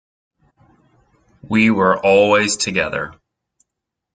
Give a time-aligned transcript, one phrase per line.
[1.47, 3.13] We were always together.